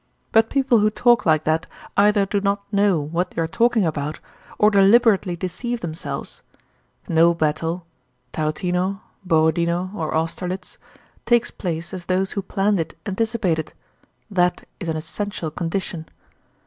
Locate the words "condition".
15.51-16.09